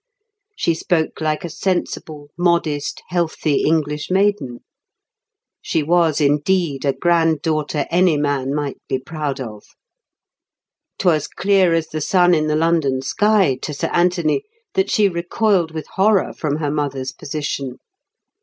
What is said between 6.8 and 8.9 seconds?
a granddaughter any man might